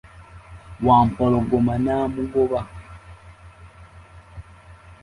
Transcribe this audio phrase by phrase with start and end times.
[0.85, 2.61] Wampologoma namugoba.